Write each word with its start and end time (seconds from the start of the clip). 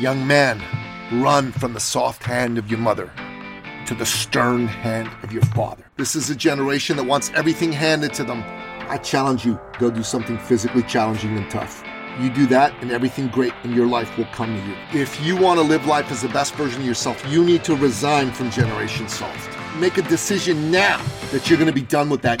Young 0.00 0.26
man, 0.26 0.60
run 1.22 1.52
from 1.52 1.72
the 1.72 1.78
soft 1.78 2.24
hand 2.24 2.58
of 2.58 2.68
your 2.68 2.80
mother 2.80 3.12
to 3.86 3.94
the 3.94 4.04
stern 4.04 4.66
hand 4.66 5.08
of 5.22 5.30
your 5.30 5.42
father. 5.42 5.84
This 5.96 6.16
is 6.16 6.28
a 6.30 6.34
generation 6.34 6.96
that 6.96 7.04
wants 7.04 7.30
everything 7.36 7.70
handed 7.70 8.12
to 8.14 8.24
them. 8.24 8.42
I 8.88 8.96
challenge 8.96 9.46
you, 9.46 9.60
go 9.78 9.92
do 9.92 10.02
something 10.02 10.36
physically 10.36 10.82
challenging 10.82 11.36
and 11.36 11.48
tough. 11.48 11.84
You 12.18 12.28
do 12.28 12.44
that, 12.46 12.74
and 12.82 12.90
everything 12.90 13.28
great 13.28 13.52
in 13.62 13.72
your 13.72 13.86
life 13.86 14.18
will 14.18 14.24
come 14.26 14.48
to 14.48 14.66
you. 14.66 15.00
If 15.00 15.24
you 15.24 15.36
want 15.36 15.60
to 15.60 15.64
live 15.64 15.86
life 15.86 16.10
as 16.10 16.22
the 16.22 16.28
best 16.28 16.54
version 16.54 16.80
of 16.80 16.86
yourself, 16.88 17.24
you 17.28 17.44
need 17.44 17.62
to 17.62 17.76
resign 17.76 18.32
from 18.32 18.50
Generation 18.50 19.08
Soft. 19.08 19.48
Make 19.76 19.96
a 19.96 20.02
decision 20.02 20.72
now 20.72 21.00
that 21.30 21.48
you're 21.48 21.58
going 21.58 21.70
to 21.70 21.72
be 21.72 21.86
done 21.86 22.10
with 22.10 22.22
that. 22.22 22.40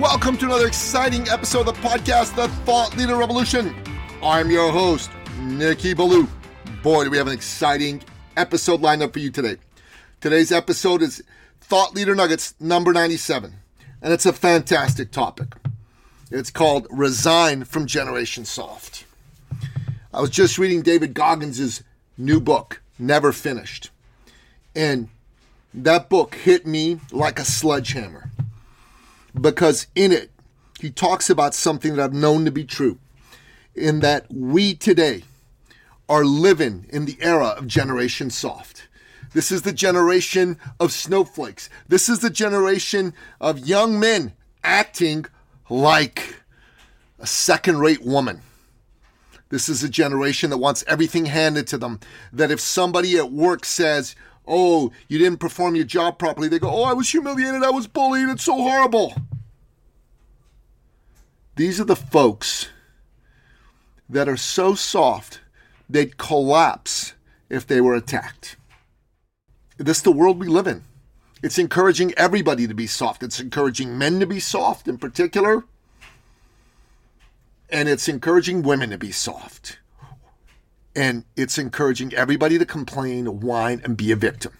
Welcome 0.00 0.38
to 0.38 0.46
another 0.46 0.66
exciting 0.66 1.28
episode 1.28 1.68
of 1.68 1.74
the 1.74 1.82
podcast, 1.86 2.34
The 2.34 2.48
Thought 2.64 2.96
Leader 2.96 3.16
Revolution. 3.16 3.76
I'm 4.22 4.50
your 4.50 4.72
host, 4.72 5.10
Nicky 5.40 5.92
Billou. 5.92 6.26
Boy, 6.82 7.04
do 7.04 7.10
we 7.10 7.18
have 7.18 7.26
an 7.26 7.34
exciting 7.34 8.02
episode 8.34 8.80
lined 8.80 9.02
up 9.02 9.12
for 9.12 9.18
you 9.18 9.30
today. 9.30 9.58
Today's 10.22 10.52
episode 10.52 11.02
is 11.02 11.22
Thought 11.60 11.94
Leader 11.94 12.14
Nuggets 12.14 12.54
number 12.58 12.94
97, 12.94 13.52
and 14.00 14.12
it's 14.14 14.24
a 14.24 14.32
fantastic 14.32 15.10
topic. 15.10 15.52
It's 16.30 16.50
called 16.50 16.86
Resign 16.88 17.64
from 17.64 17.84
Generation 17.84 18.46
Soft. 18.46 19.04
I 20.14 20.22
was 20.22 20.30
just 20.30 20.56
reading 20.56 20.80
David 20.80 21.12
Goggins' 21.12 21.82
new 22.16 22.40
book, 22.40 22.80
Never 22.98 23.32
Finished, 23.32 23.90
and 24.74 25.10
that 25.74 26.08
book 26.08 26.36
hit 26.36 26.66
me 26.66 27.00
like 27.12 27.38
a 27.38 27.44
sledgehammer 27.44 28.30
because 29.38 29.86
in 29.94 30.12
it, 30.12 30.30
he 30.80 30.90
talks 30.90 31.28
about 31.28 31.54
something 31.54 31.96
that 31.96 32.02
I've 32.02 32.14
known 32.14 32.44
to 32.46 32.50
be 32.50 32.64
true 32.64 32.98
in 33.74 34.00
that 34.00 34.26
we 34.30 34.74
today 34.74 35.22
are 36.08 36.24
living 36.24 36.86
in 36.88 37.04
the 37.04 37.18
era 37.20 37.48
of 37.48 37.66
Generation 37.66 38.30
Soft. 38.30 38.88
This 39.32 39.52
is 39.52 39.62
the 39.62 39.72
generation 39.72 40.58
of 40.80 40.92
snowflakes. 40.92 41.70
This 41.88 42.08
is 42.08 42.18
the 42.18 42.30
generation 42.30 43.14
of 43.40 43.60
young 43.60 44.00
men 44.00 44.32
acting 44.64 45.26
like 45.68 46.40
a 47.18 47.26
second 47.26 47.78
rate 47.78 48.04
woman. 48.04 48.42
This 49.50 49.68
is 49.68 49.82
a 49.84 49.88
generation 49.88 50.50
that 50.50 50.58
wants 50.58 50.84
everything 50.86 51.26
handed 51.26 51.66
to 51.68 51.78
them. 51.78 52.00
That 52.32 52.50
if 52.50 52.60
somebody 52.60 53.16
at 53.18 53.30
work 53.30 53.64
says, 53.64 54.16
Oh, 54.52 54.90
you 55.06 55.16
didn't 55.16 55.38
perform 55.38 55.76
your 55.76 55.84
job 55.84 56.18
properly, 56.18 56.48
they 56.48 56.58
go, 56.58 56.68
Oh, 56.68 56.82
I 56.82 56.92
was 56.92 57.08
humiliated, 57.08 57.62
I 57.62 57.70
was 57.70 57.86
bullied, 57.86 58.28
it's 58.28 58.42
so 58.42 58.54
horrible. 58.54 59.14
These 61.54 61.80
are 61.80 61.84
the 61.84 61.94
folks 61.94 62.68
that 64.08 64.28
are 64.28 64.36
so 64.36 64.74
soft 64.74 65.40
they'd 65.88 66.16
collapse 66.16 67.14
if 67.48 67.66
they 67.66 67.80
were 67.80 67.94
attacked. 67.94 68.56
This 69.76 69.98
is 69.98 70.02
the 70.02 70.12
world 70.12 70.38
we 70.38 70.48
live 70.48 70.66
in. 70.66 70.82
It's 71.42 71.58
encouraging 71.58 72.12
everybody 72.16 72.66
to 72.66 72.74
be 72.74 72.86
soft. 72.86 73.22
It's 73.22 73.40
encouraging 73.40 73.96
men 73.96 74.20
to 74.20 74.26
be 74.26 74.40
soft 74.40 74.88
in 74.88 74.98
particular. 74.98 75.64
And 77.70 77.88
it's 77.88 78.08
encouraging 78.08 78.62
women 78.62 78.90
to 78.90 78.98
be 78.98 79.12
soft. 79.12 79.79
And 81.00 81.24
it's 81.34 81.56
encouraging 81.56 82.12
everybody 82.12 82.58
to 82.58 82.66
complain, 82.66 83.40
whine, 83.40 83.80
and 83.84 83.96
be 83.96 84.12
a 84.12 84.16
victim. 84.16 84.52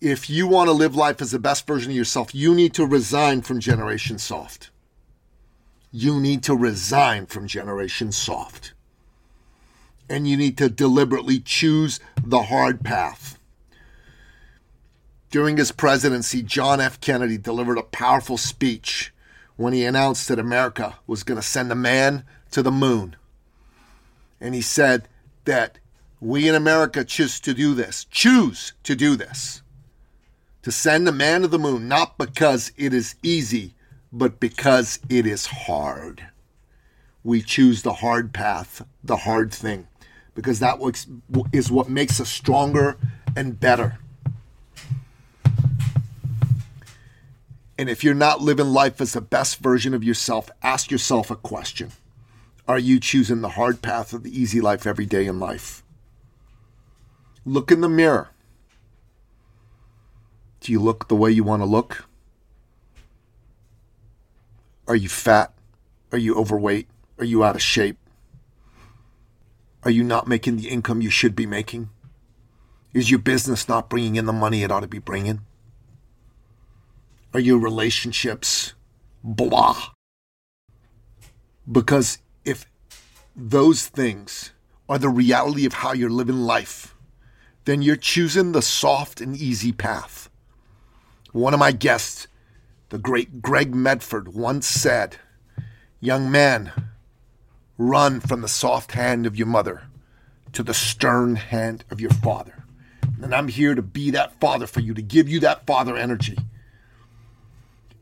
If 0.00 0.30
you 0.30 0.46
want 0.46 0.68
to 0.68 0.72
live 0.72 0.96
life 0.96 1.20
as 1.20 1.32
the 1.32 1.38
best 1.38 1.66
version 1.66 1.90
of 1.90 1.96
yourself, 1.98 2.34
you 2.34 2.54
need 2.54 2.72
to 2.72 2.86
resign 2.86 3.42
from 3.42 3.60
Generation 3.60 4.16
Soft. 4.16 4.70
You 5.92 6.18
need 6.18 6.44
to 6.44 6.56
resign 6.56 7.26
from 7.26 7.46
Generation 7.46 8.10
Soft. 8.10 8.72
And 10.08 10.26
you 10.26 10.38
need 10.38 10.56
to 10.56 10.70
deliberately 10.70 11.38
choose 11.38 12.00
the 12.24 12.44
hard 12.44 12.82
path. 12.84 13.38
During 15.30 15.58
his 15.58 15.72
presidency, 15.72 16.42
John 16.42 16.80
F. 16.80 17.02
Kennedy 17.02 17.36
delivered 17.36 17.76
a 17.76 17.82
powerful 17.82 18.38
speech 18.38 19.12
when 19.56 19.74
he 19.74 19.84
announced 19.84 20.26
that 20.28 20.38
America 20.38 20.94
was 21.06 21.22
going 21.22 21.38
to 21.38 21.46
send 21.46 21.70
a 21.70 21.74
man 21.74 22.24
to 22.50 22.62
the 22.62 22.72
moon. 22.72 23.14
And 24.40 24.54
he 24.54 24.62
said 24.62 25.08
that 25.44 25.78
we 26.20 26.48
in 26.48 26.54
America 26.54 27.04
choose 27.04 27.40
to 27.40 27.54
do 27.54 27.74
this, 27.74 28.06
choose 28.10 28.72
to 28.82 28.94
do 28.94 29.16
this, 29.16 29.62
to 30.62 30.72
send 30.72 31.08
a 31.08 31.12
man 31.12 31.42
to 31.42 31.48
the 31.48 31.58
moon, 31.58 31.88
not 31.88 32.18
because 32.18 32.72
it 32.76 32.92
is 32.92 33.14
easy, 33.22 33.74
but 34.12 34.40
because 34.40 34.98
it 35.08 35.26
is 35.26 35.46
hard. 35.46 36.28
We 37.22 37.42
choose 37.42 37.82
the 37.82 37.94
hard 37.94 38.32
path, 38.32 38.86
the 39.02 39.18
hard 39.18 39.52
thing, 39.52 39.88
because 40.34 40.58
that 40.60 40.78
is 41.52 41.70
what 41.70 41.88
makes 41.88 42.20
us 42.20 42.28
stronger 42.28 42.96
and 43.36 43.58
better. 43.58 43.98
And 47.78 47.90
if 47.90 48.02
you're 48.02 48.14
not 48.14 48.40
living 48.40 48.68
life 48.68 49.00
as 49.00 49.12
the 49.12 49.20
best 49.20 49.58
version 49.58 49.92
of 49.92 50.02
yourself, 50.02 50.50
ask 50.62 50.90
yourself 50.90 51.30
a 51.30 51.36
question 51.36 51.92
Are 52.68 52.78
you 52.78 52.98
choosing 52.98 53.42
the 53.42 53.50
hard 53.50 53.80
path 53.80 54.12
of 54.12 54.24
the 54.24 54.40
easy 54.40 54.60
life 54.60 54.86
every 54.86 55.06
day 55.06 55.26
in 55.26 55.38
life? 55.38 55.84
Look 57.44 57.70
in 57.70 57.80
the 57.80 57.88
mirror. 57.88 58.30
Do 60.60 60.72
you 60.72 60.80
look 60.80 61.06
the 61.06 61.14
way 61.14 61.30
you 61.30 61.44
want 61.44 61.62
to 61.62 61.66
look? 61.66 62.08
Are 64.88 64.96
you 64.96 65.08
fat? 65.08 65.52
Are 66.10 66.18
you 66.18 66.34
overweight? 66.34 66.88
Are 67.18 67.24
you 67.24 67.44
out 67.44 67.54
of 67.54 67.62
shape? 67.62 67.98
Are 69.84 69.90
you 69.90 70.02
not 70.02 70.26
making 70.26 70.56
the 70.56 70.68
income 70.68 71.00
you 71.00 71.10
should 71.10 71.36
be 71.36 71.46
making? 71.46 71.90
Is 72.92 73.10
your 73.10 73.20
business 73.20 73.68
not 73.68 73.88
bringing 73.88 74.16
in 74.16 74.26
the 74.26 74.32
money 74.32 74.64
it 74.64 74.72
ought 74.72 74.80
to 74.80 74.88
be 74.88 74.98
bringing? 74.98 75.42
Are 77.32 77.38
your 77.38 77.58
relationships 77.58 78.72
blah? 79.22 79.76
Because 81.70 82.18
if 82.46 82.64
those 83.34 83.86
things 83.86 84.52
are 84.88 84.98
the 84.98 85.08
reality 85.10 85.66
of 85.66 85.74
how 85.74 85.92
you're 85.92 86.08
living 86.08 86.38
life, 86.38 86.94
then 87.66 87.82
you're 87.82 87.96
choosing 87.96 88.52
the 88.52 88.62
soft 88.62 89.20
and 89.20 89.36
easy 89.36 89.72
path. 89.72 90.30
One 91.32 91.52
of 91.52 91.60
my 91.60 91.72
guests, 91.72 92.28
the 92.88 92.98
great 92.98 93.42
Greg 93.42 93.74
Medford, 93.74 94.32
once 94.32 94.66
said, 94.66 95.16
Young 96.00 96.30
man, 96.30 96.72
run 97.76 98.20
from 98.20 98.40
the 98.40 98.48
soft 98.48 98.92
hand 98.92 99.26
of 99.26 99.36
your 99.36 99.48
mother 99.48 99.82
to 100.52 100.62
the 100.62 100.72
stern 100.72 101.36
hand 101.36 101.84
of 101.90 102.00
your 102.00 102.10
father. 102.10 102.64
And 103.20 103.34
I'm 103.34 103.48
here 103.48 103.74
to 103.74 103.82
be 103.82 104.12
that 104.12 104.38
father 104.40 104.66
for 104.66 104.80
you, 104.80 104.94
to 104.94 105.02
give 105.02 105.28
you 105.28 105.40
that 105.40 105.66
father 105.66 105.96
energy. 105.96 106.38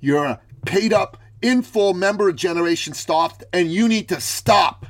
You're 0.00 0.26
a 0.26 0.40
paid 0.66 0.92
up, 0.92 1.16
in 1.42 1.62
full 1.62 1.94
member 1.94 2.32
Generation 2.32 2.94
Soft, 2.94 3.44
and 3.52 3.72
you 3.72 3.88
need 3.88 4.08
to 4.08 4.20
stop. 4.20 4.86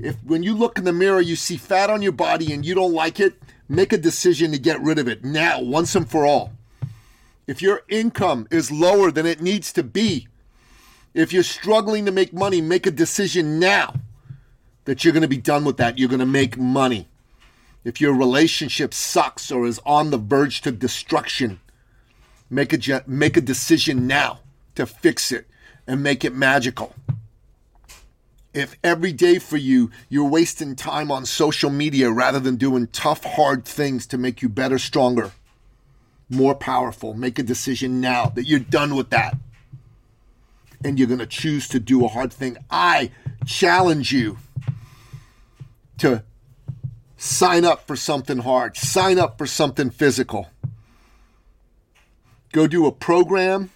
If 0.00 0.16
when 0.24 0.42
you 0.42 0.54
look 0.54 0.78
in 0.78 0.84
the 0.84 0.92
mirror, 0.92 1.20
you 1.20 1.36
see 1.36 1.56
fat 1.56 1.90
on 1.90 2.02
your 2.02 2.12
body 2.12 2.52
and 2.52 2.64
you 2.64 2.74
don't 2.74 2.92
like 2.92 3.18
it, 3.18 3.34
make 3.68 3.92
a 3.92 3.98
decision 3.98 4.52
to 4.52 4.58
get 4.58 4.80
rid 4.80 4.98
of 4.98 5.08
it 5.08 5.24
now, 5.24 5.60
once 5.60 5.94
and 5.94 6.08
for 6.08 6.24
all. 6.24 6.52
If 7.46 7.62
your 7.62 7.82
income 7.88 8.46
is 8.50 8.70
lower 8.70 9.10
than 9.10 9.26
it 9.26 9.40
needs 9.40 9.72
to 9.72 9.82
be, 9.82 10.28
if 11.14 11.32
you're 11.32 11.42
struggling 11.42 12.04
to 12.04 12.12
make 12.12 12.32
money, 12.32 12.60
make 12.60 12.86
a 12.86 12.90
decision 12.90 13.58
now 13.58 13.94
that 14.84 15.04
you're 15.04 15.12
going 15.12 15.22
to 15.22 15.28
be 15.28 15.36
done 15.36 15.64
with 15.64 15.76
that. 15.78 15.98
You're 15.98 16.08
going 16.08 16.20
to 16.20 16.26
make 16.26 16.56
money. 16.56 17.08
If 17.84 18.00
your 18.00 18.12
relationship 18.12 18.92
sucks 18.92 19.50
or 19.50 19.66
is 19.66 19.80
on 19.84 20.10
the 20.10 20.18
verge 20.18 20.60
to 20.62 20.70
destruction, 20.70 21.60
Make 22.50 22.72
a 22.72 23.04
make 23.06 23.36
a 23.36 23.40
decision 23.42 24.06
now 24.06 24.40
to 24.74 24.86
fix 24.86 25.32
it 25.32 25.46
and 25.86 26.02
make 26.02 26.24
it 26.24 26.34
magical. 26.34 26.94
If 28.54 28.76
every 28.82 29.12
day 29.12 29.38
for 29.38 29.56
you 29.58 29.90
you're 30.08 30.28
wasting 30.28 30.76
time 30.76 31.10
on 31.10 31.26
social 31.26 31.70
media 31.70 32.10
rather 32.10 32.40
than 32.40 32.56
doing 32.56 32.88
tough 32.88 33.24
hard 33.24 33.64
things 33.64 34.06
to 34.08 34.18
make 34.18 34.42
you 34.42 34.48
better, 34.48 34.78
stronger, 34.78 35.32
more 36.30 36.54
powerful, 36.54 37.14
make 37.14 37.38
a 37.38 37.42
decision 37.42 38.00
now 38.00 38.26
that 38.26 38.46
you're 38.46 38.60
done 38.60 38.96
with 38.96 39.10
that. 39.10 39.36
and 40.84 40.98
you're 40.98 41.08
going 41.08 41.18
to 41.18 41.26
choose 41.26 41.68
to 41.68 41.80
do 41.80 42.04
a 42.04 42.08
hard 42.08 42.32
thing. 42.32 42.56
I 42.70 43.10
challenge 43.46 44.12
you 44.12 44.38
to 45.98 46.22
sign 47.16 47.64
up 47.64 47.86
for 47.86 47.96
something 47.96 48.38
hard, 48.38 48.76
sign 48.76 49.18
up 49.18 49.38
for 49.38 49.46
something 49.46 49.90
physical. 49.90 50.48
Go 52.52 52.66
do 52.66 52.86
a 52.86 52.92
program, 52.92 53.70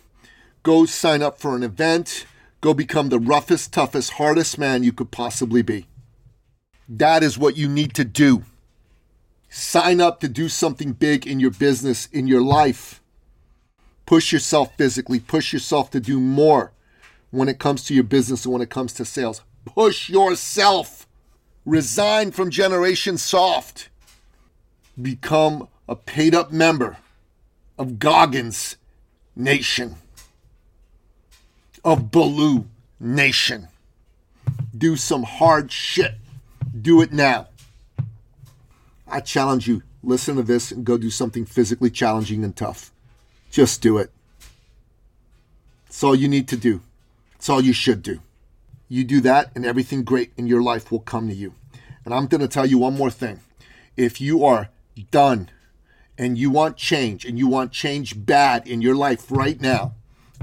go 0.62 0.86
sign 0.86 1.20
up 1.20 1.38
for 1.38 1.54
an 1.54 1.62
event, 1.62 2.24
go 2.62 2.72
become 2.72 3.10
the 3.10 3.18
roughest, 3.18 3.72
toughest, 3.72 4.12
hardest 4.12 4.56
man 4.56 4.82
you 4.82 4.92
could 4.92 5.10
possibly 5.10 5.60
be. 5.60 5.86
That 6.88 7.22
is 7.22 7.36
what 7.36 7.56
you 7.56 7.68
need 7.68 7.94
to 7.94 8.04
do. 8.04 8.44
Sign 9.50 10.00
up 10.00 10.20
to 10.20 10.28
do 10.28 10.48
something 10.48 10.92
big 10.92 11.26
in 11.26 11.38
your 11.38 11.50
business, 11.50 12.06
in 12.06 12.26
your 12.26 12.40
life. 12.40 13.02
Push 14.06 14.32
yourself 14.32 14.74
physically, 14.76 15.20
push 15.20 15.52
yourself 15.52 15.90
to 15.90 16.00
do 16.00 16.18
more 16.18 16.72
when 17.30 17.48
it 17.48 17.58
comes 17.58 17.84
to 17.84 17.94
your 17.94 18.04
business 18.04 18.46
and 18.46 18.54
when 18.54 18.62
it 18.62 18.70
comes 18.70 18.94
to 18.94 19.04
sales. 19.04 19.42
Push 19.66 20.08
yourself. 20.08 21.06
Resign 21.66 22.30
from 22.30 22.50
Generation 22.50 23.18
Soft. 23.18 23.90
Become 25.00 25.68
a 25.86 25.94
paid 25.94 26.34
up 26.34 26.50
member 26.50 26.96
of 27.78 27.98
Goggins 27.98 28.76
Nation, 29.34 29.96
of 31.84 32.10
Billou 32.10 32.66
Nation. 33.00 33.68
Do 34.76 34.96
some 34.96 35.22
hard 35.24 35.70
shit. 35.70 36.14
Do 36.80 37.02
it 37.02 37.12
now. 37.12 37.48
I 39.06 39.20
challenge 39.20 39.68
you, 39.68 39.82
listen 40.02 40.36
to 40.36 40.42
this 40.42 40.72
and 40.72 40.84
go 40.84 40.96
do 40.96 41.10
something 41.10 41.44
physically 41.44 41.90
challenging 41.90 42.44
and 42.44 42.56
tough. 42.56 42.90
Just 43.50 43.82
do 43.82 43.98
it. 43.98 44.10
It's 45.86 46.02
all 46.02 46.14
you 46.14 46.28
need 46.28 46.48
to 46.48 46.56
do. 46.56 46.80
It's 47.34 47.50
all 47.50 47.60
you 47.60 47.74
should 47.74 48.02
do. 48.02 48.20
You 48.88 49.04
do 49.04 49.20
that, 49.20 49.50
and 49.54 49.66
everything 49.66 50.04
great 50.04 50.32
in 50.36 50.46
your 50.46 50.62
life 50.62 50.90
will 50.90 51.00
come 51.00 51.28
to 51.28 51.34
you. 51.34 51.54
And 52.04 52.14
I'm 52.14 52.26
going 52.26 52.40
to 52.40 52.48
tell 52.48 52.66
you 52.66 52.78
one 52.78 52.96
more 52.96 53.10
thing. 53.10 53.40
If 53.96 54.20
you 54.20 54.44
are 54.44 54.68
done 55.10 55.48
and 56.22 56.38
you 56.38 56.50
want 56.50 56.76
change 56.76 57.24
and 57.24 57.36
you 57.36 57.48
want 57.48 57.72
change 57.72 58.24
bad 58.24 58.68
in 58.68 58.80
your 58.80 58.94
life 58.94 59.28
right 59.28 59.60
now, 59.60 59.92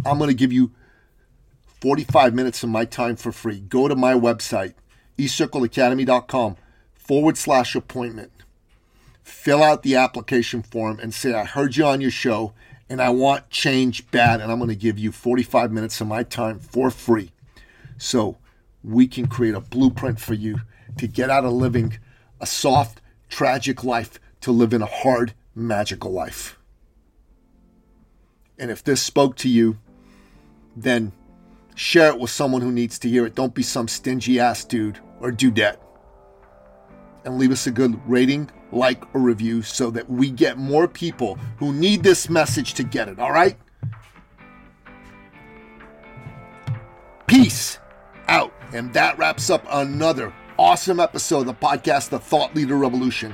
I'm 0.06 0.18
going 0.18 0.30
to 0.30 0.36
give 0.36 0.52
you 0.52 0.72
45 1.80 2.34
minutes 2.34 2.64
of 2.64 2.70
my 2.70 2.84
time 2.84 3.16
for 3.16 3.32
free. 3.32 3.62
Go 3.62 3.88
to 3.88 3.96
my 3.96 4.14
website, 4.14 4.74
ecircleacademy.com 5.18 6.58
forward 6.96 7.38
slash 7.38 7.76
appointment. 7.76 8.34
Fill 9.24 9.64
out 9.64 9.84
the 9.84 9.96
application 9.96 10.64
form 10.64 11.00
and 11.00 11.14
say, 11.14 11.34
I 11.34 11.46
heard 11.46 11.78
you 11.78 11.86
on 11.86 12.02
your 12.02 12.12
show 12.12 12.52
and 12.90 13.02
I 13.02 13.12
want 13.12 13.50
change 13.50 14.12
bad. 14.12 14.42
And 14.42 14.52
I'm 14.52 14.60
going 14.60 14.68
to 14.68 14.76
give 14.76 15.00
you 15.00 15.14
45 15.14 15.72
minutes 15.72 16.02
of 16.02 16.08
my 16.08 16.24
time 16.24 16.60
for 16.60 16.92
free. 16.92 17.32
So 17.98 18.38
we 18.84 19.08
can 19.08 19.28
create 19.28 19.56
a 19.56 19.62
blueprint 19.62 20.20
for 20.20 20.34
you 20.34 20.60
to 20.98 21.08
get 21.08 21.30
out 21.30 21.46
of 21.46 21.54
living 21.54 22.00
a 22.42 22.46
soft, 22.46 23.00
tragic 23.30 23.86
life 23.86 24.20
to 24.42 24.52
live 24.52 24.74
in 24.74 24.82
a 24.82 24.86
hard, 24.86 25.34
magical 25.56 26.12
life. 26.12 26.58
And 28.58 28.70
if 28.70 28.84
this 28.84 29.02
spoke 29.02 29.36
to 29.38 29.50
you, 29.50 29.78
then 30.76 31.12
share 31.76 32.10
it 32.10 32.20
with 32.20 32.30
someone 32.30 32.62
who 32.62 32.72
needs 32.72 33.00
to 33.00 33.10
hear 33.10 33.26
it. 33.26 33.36
Don't 33.36 33.54
be 33.54 33.64
some 33.64 33.88
stingy 33.88 34.40
ass 34.40 34.66
dude 34.66 35.00
or 35.22 35.32
dudette. 35.32 35.78
And 37.26 37.38
leave 37.38 37.52
us 37.52 37.68
a 37.68 37.72
good 37.72 38.00
rating, 38.10 38.50
like, 38.72 39.04
or 39.14 39.22
review 39.22 39.62
so 39.62 39.90
that 39.92 40.10
we 40.10 40.30
get 40.30 40.58
more 40.58 40.88
people 40.88 41.36
who 41.58 41.74
need 41.74 42.04
this 42.04 42.30
message 42.30 42.74
to 42.76 42.84
get 42.84 43.08
it, 43.08 43.20
all 43.20 43.32
right? 43.32 43.58
Peace 47.28 47.80
out. 48.28 48.54
And 48.74 48.94
that 48.94 49.18
wraps 49.18 49.50
up 49.50 49.66
another 49.70 50.34
awesome 50.58 51.00
episode 51.00 51.42
of 51.42 51.46
the 51.48 51.54
podcast, 51.54 52.10
The 52.10 52.20
Thought 52.20 52.56
Leader 52.56 52.76
Revolution. 52.76 53.34